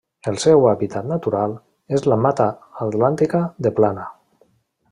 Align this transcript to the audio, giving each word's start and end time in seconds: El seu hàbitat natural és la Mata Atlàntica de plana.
El 0.29 0.37
seu 0.43 0.63
hàbitat 0.69 1.09
natural 1.11 1.53
és 1.97 2.07
la 2.13 2.19
Mata 2.25 2.49
Atlàntica 2.89 3.47
de 3.67 3.77
plana. 3.81 4.09